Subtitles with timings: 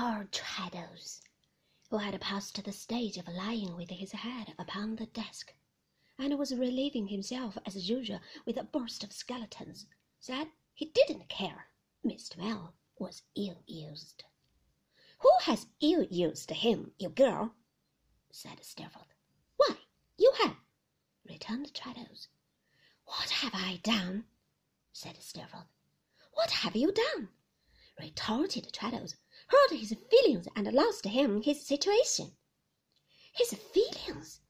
[0.00, 1.22] Poor Traddles,
[1.90, 5.52] who had passed to the stage of lying with his head upon the desk,
[6.16, 9.86] and was relieving himself as usual with a burst of skeletons,
[10.20, 11.66] said he didn't care.
[12.06, 12.36] Mr.
[12.36, 14.22] Mell was ill used.
[15.18, 17.56] Who has ill used him, you girl?
[18.30, 19.16] said Steerforth.
[19.56, 19.78] Why,
[20.16, 20.58] you have,
[21.28, 22.28] returned Traddles.
[23.02, 24.26] What have I done?
[24.92, 25.66] said Steerforth.
[26.34, 27.30] What have you done?
[27.98, 29.16] retorted Traddles.
[29.48, 32.36] Hurt his feelings and lost him his situation.
[33.32, 34.40] His feelings,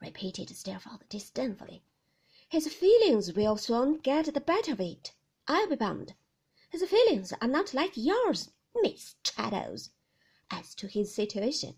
[0.00, 1.82] repeated Steerforth disdainfully.
[2.48, 5.14] His feelings will soon get the better of it,
[5.48, 6.14] I'll be bound.
[6.70, 9.90] His feelings are not like yours, Miss Traddles.
[10.50, 11.76] As to his situation,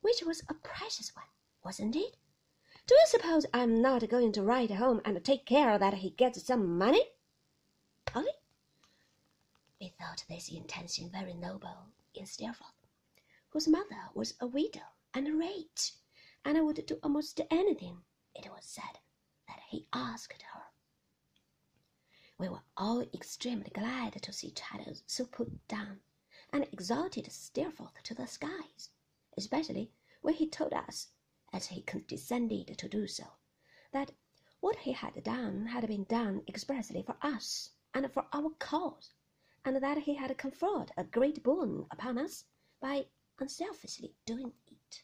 [0.00, 1.26] which was a precious one,
[1.64, 2.16] wasn't it?
[2.86, 6.42] Do you suppose I'm not going to write home and take care that he gets
[6.44, 7.04] some money?
[8.06, 8.32] Polly?
[9.80, 12.84] We thought this intention very noble in Steerforth,
[13.50, 14.82] whose mother was a widow
[15.14, 15.92] and a rich,
[16.44, 18.02] and would do almost anything,
[18.34, 18.98] it was said,
[19.46, 20.64] that he asked her.
[22.36, 26.00] We were all extremely glad to see Traddles so put down,
[26.52, 28.90] and exalted Steerforth to the skies,
[29.36, 31.12] especially when he told us,
[31.52, 33.34] as he condescended to do so,
[33.92, 34.10] that
[34.58, 39.12] what he had done had been done expressly for us and for our cause
[39.64, 42.44] and that he had conferred a great boon upon us
[42.80, 43.06] by
[43.38, 45.02] unselfishly doing it.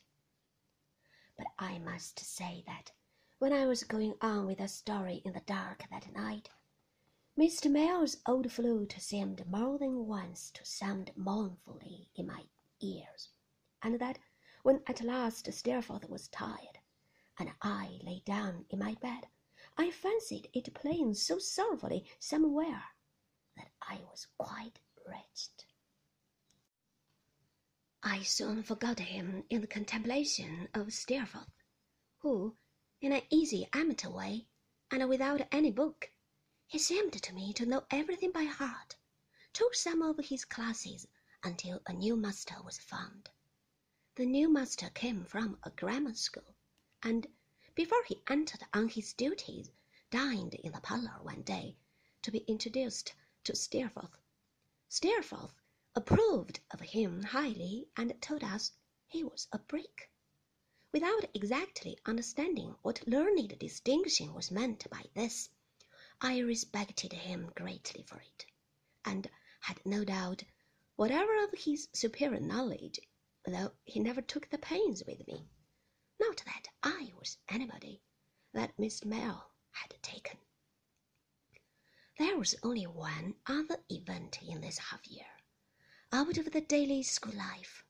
[1.37, 2.93] But I must say that
[3.39, 6.49] when I was going on with the story in the dark that night,
[7.39, 7.71] Mr.
[7.71, 12.45] Mell's old flute seemed more than once to sound mournfully in my
[12.81, 13.31] ears,
[13.83, 14.19] and that
[14.63, 16.79] when at last Steerforth was tired,
[17.39, 19.27] and I lay down in my bed,
[19.77, 22.85] I fancied it playing so sorrowfully somewhere
[23.57, 25.65] that I was quite wretched.
[28.03, 31.63] I soon forgot him in the contemplation of Steerforth,
[32.19, 32.57] who,
[33.01, 34.49] in an easy amateur way,
[34.91, 36.11] and without any book,
[36.67, 38.97] he seemed to me to know everything by heart,
[39.53, 41.07] took some of his classes
[41.43, 43.31] until a new master was found.
[44.17, 46.57] The new master came from a grammar school,
[47.03, 47.27] and
[47.75, 49.71] before he entered on his duties,
[50.11, 51.77] dined in the parlor one day
[52.23, 53.15] to be introduced
[53.45, 54.19] to Steerforth.
[54.89, 55.61] Steerforth
[55.95, 58.73] approved of him highly and told us
[59.07, 60.11] he was a brick.
[60.93, 65.51] Without exactly understanding what learned distinction was meant by this,
[66.21, 68.47] I respected him greatly for it,
[69.05, 69.29] and
[69.61, 70.45] had no doubt
[70.97, 72.99] whatever of his superior knowledge,
[73.45, 75.51] though he never took the pains with me.
[76.19, 78.01] Not that I was anybody
[78.53, 80.39] that Miss Mell had taken.
[82.17, 85.27] There was only one other event in this half year,
[86.13, 87.85] out of the daily school life,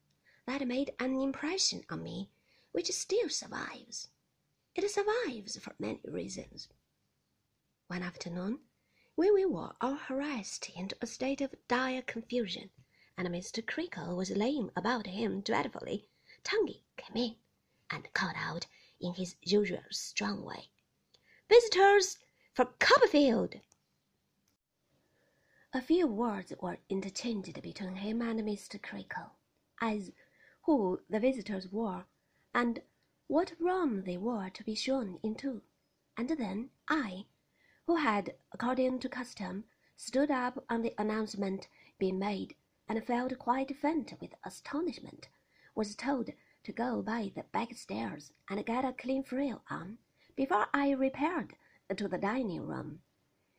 [0.47, 2.31] that made an impression on me
[2.73, 4.09] which still survives.
[4.75, 6.71] It survives for many reasons.
[7.89, 8.61] One afternoon,
[9.15, 12.71] when we were all harassed into a state of dire confusion,
[13.19, 13.63] and Mr.
[13.63, 16.09] Creakle was laying about him dreadfully,
[16.43, 17.37] Tungay came in
[17.91, 18.69] and called out
[18.99, 20.71] in his usual strong way,
[21.51, 22.21] Visitors
[22.55, 23.57] for Copperfield!
[25.77, 28.81] A few words were interchanged between him and Mr.
[28.81, 29.33] Creakle,
[29.81, 30.13] as
[30.63, 32.05] who the visitors were,
[32.55, 32.81] and
[33.27, 35.63] what room they were to be shown into,
[36.17, 37.27] and then I,
[37.89, 39.65] who had, according to custom,
[39.97, 41.67] stood up on the announcement
[41.99, 42.55] being made,
[42.87, 45.29] and felt quite faint with astonishment,
[45.75, 46.31] was told
[46.63, 49.99] to go by the back stairs and get a clean frill on
[50.37, 51.57] before I repaired
[51.97, 53.03] to the dining room.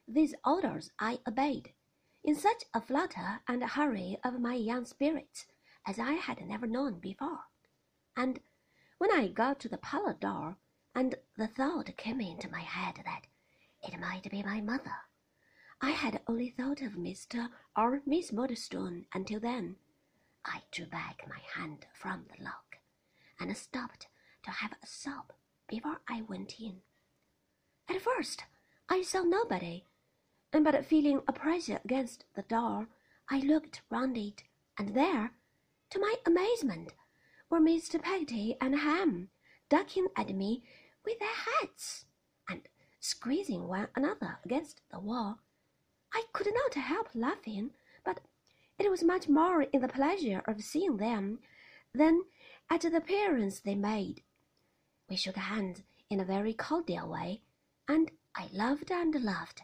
[0.07, 1.73] These orders I obeyed
[2.25, 5.45] in such a flutter and hurry of my young spirits
[5.85, 7.45] as I had never known before.
[8.17, 8.39] And
[8.97, 10.57] when I got to the parlor door,
[10.95, 13.27] and the thought came into my head that
[13.87, 14.95] it might be my mother,
[15.81, 17.49] I had only thought of Mr.
[17.77, 19.75] or Miss Murdstone until then.
[20.43, 22.77] I drew back my hand from the lock
[23.39, 24.07] and stopped
[24.43, 25.31] to have a sob
[25.67, 26.81] before I went in.
[27.87, 28.45] At first,
[28.89, 29.85] I saw nobody
[30.55, 32.87] and but feeling a pressure against the door,
[33.29, 34.43] I looked round it,
[34.77, 35.33] and there,
[35.89, 36.93] to my amazement,
[37.49, 38.01] were Mr.
[38.01, 39.27] Peggotty and Ham,
[39.67, 40.63] ducking at me
[41.03, 42.05] with their heads,
[42.47, 42.61] and
[43.01, 45.39] squeezing one another against the wall.
[46.13, 47.71] I could not help laughing,
[48.05, 48.21] but
[48.79, 51.39] it was much more in the pleasure of seeing them
[51.93, 52.23] than
[52.69, 54.23] at the appearance they made.
[55.09, 57.41] We shook hands in a very cordial way,
[57.89, 59.61] and I laughed and laughed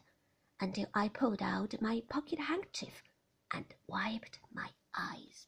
[0.62, 3.02] until I pulled out my pocket handkerchief
[3.52, 5.48] and wiped my eyes.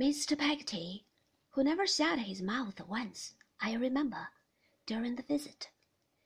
[0.00, 0.36] Mr.
[0.38, 1.06] Peggotty,
[1.50, 4.28] who never shut his mouth once, I remember,
[4.86, 5.68] during the visit,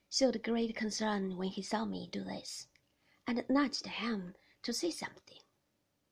[0.08, 2.68] showed great concern when he saw me do this,
[3.26, 5.38] and nudged Ham to say something.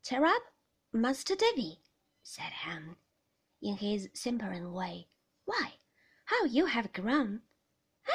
[0.05, 0.43] Cheer up,
[0.93, 1.81] Master Davy,
[2.23, 2.97] said Ham,
[3.63, 5.09] in his simpering way.
[5.45, 5.75] Why,
[6.25, 7.43] how you have grown!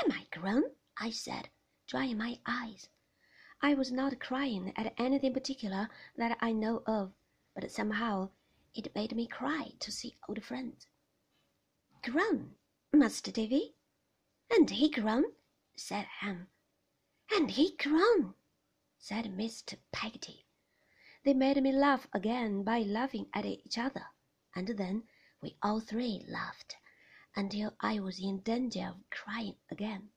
[0.03, 0.63] Am I grown?
[0.97, 1.49] I said,
[1.93, 2.89] drying my eyes.
[3.61, 7.13] I was not crying at anything particular that I know of,
[7.53, 8.31] but somehow
[8.73, 10.87] it made me cry to see old friends.
[12.01, 12.55] Grown,
[12.91, 13.75] Master Davy?
[14.49, 15.25] And he grown?
[15.75, 16.47] said Ham.
[17.29, 18.33] And he grown,
[18.97, 19.77] said Mr.
[19.91, 20.47] Peggotty.
[21.23, 24.07] They made me laugh again by laughing at each other,
[24.55, 25.03] and then
[25.43, 26.75] we all three laughed
[27.35, 30.09] until I was in danger of crying again.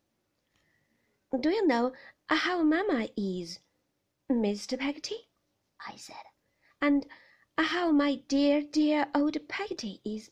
[1.40, 1.92] Do you know
[2.28, 3.58] how Mamma is,
[4.30, 4.78] Mr.
[4.78, 5.28] Peggotty?
[5.84, 6.22] I said,
[6.80, 7.04] and
[7.58, 10.30] how my dear, dear old Peggotty is.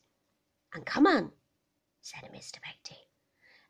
[0.72, 1.32] And come on,
[2.00, 2.60] said Mr.
[2.62, 3.08] Peggotty.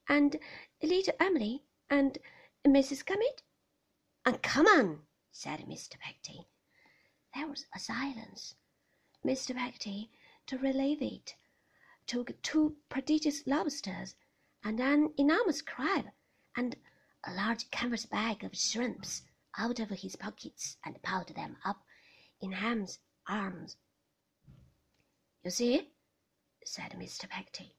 [0.07, 0.39] And
[0.83, 2.19] little Emily and
[2.67, 3.05] Mrs.
[3.05, 3.43] Gummidge.
[4.27, 5.99] And come on, said Mr.
[5.99, 6.47] Peggotty.
[7.35, 8.55] There was a silence.
[9.25, 9.57] Mr.
[9.57, 10.11] Peggotty,
[10.47, 11.37] to relieve it,
[12.07, 14.15] took two prodigious lobsters
[14.63, 16.11] and an enormous crab
[16.55, 16.77] and
[17.27, 19.23] a large canvas bag of shrimps
[19.57, 21.85] out of his pockets and piled them up
[22.41, 22.99] in Ham's
[23.29, 23.77] arms.
[25.43, 25.91] You see,
[26.65, 27.29] said Mr.
[27.29, 27.75] Peggotty,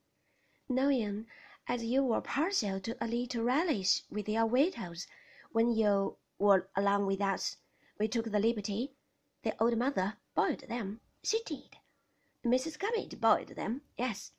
[0.69, 1.27] knowing
[1.67, 5.07] as you were partial to a little relish with your victuals
[5.51, 7.57] when you were along with us,
[7.99, 8.93] we took the liberty.
[9.43, 11.01] The old mother boiled them.
[11.23, 11.77] She did.
[12.43, 12.77] Mrs.
[12.77, 13.81] Gummidge boiled them.
[13.97, 14.31] Yes,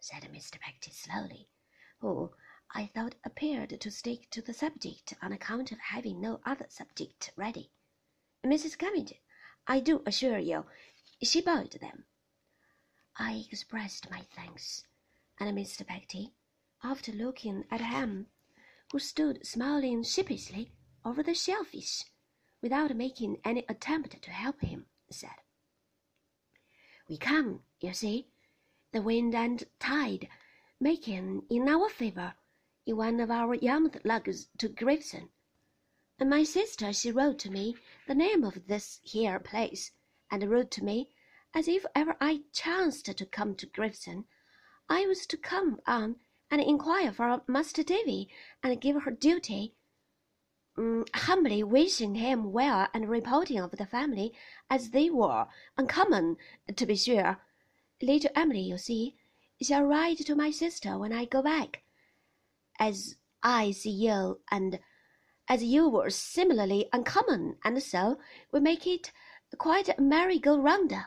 [0.00, 0.60] said Mr.
[0.60, 1.48] Peggotty slowly,
[2.00, 2.32] who,
[2.76, 7.30] I thought, appeared to stick to the subject on account of having no other subject
[7.36, 7.70] ready.
[8.44, 8.76] Mrs.
[8.76, 9.14] Gummidge
[9.66, 10.66] I do assure you,
[11.22, 12.04] she boiled them.
[13.16, 14.84] I expressed my thanks,
[15.38, 15.86] and Mr.
[15.86, 16.34] Peggotty,
[16.82, 18.26] after looking at him,
[18.90, 20.72] who stood smiling sheepishly
[21.04, 22.04] over the shellfish,
[22.60, 25.36] without making any attempt to help him, said,
[27.08, 28.32] We come, you see,
[28.92, 30.28] the wind and tide
[30.80, 32.34] making in our favour
[32.86, 35.28] in one of our Yarmouth lugs to Gravesend
[36.20, 37.76] and my sister she wrote to me
[38.06, 39.90] the name of this here place,
[40.30, 41.10] and wrote to me
[41.52, 44.24] as if ever I chanced to come to Gravesend,
[44.88, 46.16] I was to come on
[46.50, 48.30] and inquire for Master Davy
[48.62, 49.74] and give her duty,
[50.76, 54.32] um, humbly wishing him well and reporting of the family
[54.70, 56.36] as they were uncommon,
[56.76, 57.40] to be sure.
[58.00, 59.16] Little Emily, you see,
[59.60, 61.82] shall write to my sister when I go back,
[62.78, 64.78] as I see you and
[65.48, 68.18] as you were similarly uncommon, and so
[68.52, 69.12] we make it
[69.58, 71.04] quite a merry-go-rounder.